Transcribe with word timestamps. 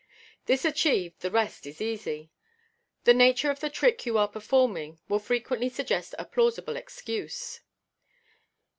This 0.47 0.65
achieved, 0.65 1.19
the 1.19 1.29
rest 1.29 1.67
is 1.67 1.79
easy. 1.79 2.31
The 3.03 3.13
nature 3.13 3.51
of 3.51 3.59
the 3.59 3.69
trick 3.69 4.03
you 4.03 4.17
are 4.17 4.27
performing 4.27 4.99
will 5.07 5.19
frequently 5.19 5.69
suggest 5.69 6.15
a 6.17 6.25
plausible 6.25 6.75
excuse. 6.75 7.59